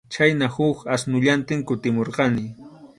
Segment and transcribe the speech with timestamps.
[0.13, 2.45] Chhayna huk asnullantin kutimurqani.